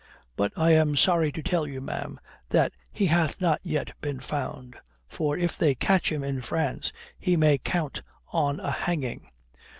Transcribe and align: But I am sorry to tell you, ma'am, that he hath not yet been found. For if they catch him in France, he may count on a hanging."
But 0.35 0.51
I 0.57 0.71
am 0.71 0.95
sorry 0.95 1.31
to 1.31 1.43
tell 1.43 1.67
you, 1.67 1.79
ma'am, 1.79 2.19
that 2.49 2.71
he 2.91 3.05
hath 3.05 3.39
not 3.39 3.59
yet 3.61 3.91
been 4.01 4.19
found. 4.19 4.75
For 5.07 5.37
if 5.37 5.59
they 5.59 5.75
catch 5.75 6.11
him 6.11 6.23
in 6.23 6.41
France, 6.41 6.91
he 7.19 7.35
may 7.37 7.59
count 7.59 8.01
on 8.33 8.59
a 8.59 8.71
hanging." 8.71 9.29